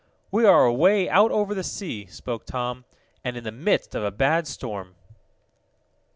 "We 0.31 0.45
are 0.45 0.65
away 0.65 1.07
out 1.07 1.29
over 1.31 1.53
the 1.53 1.63
sea," 1.63 2.07
spoke 2.07 2.47
Tom, 2.47 2.85
"and 3.23 3.37
in 3.37 3.43
the 3.43 3.51
midst 3.51 3.93
of 3.93 4.03
a 4.03 4.09
bad 4.09 4.47
storm." 4.47 4.95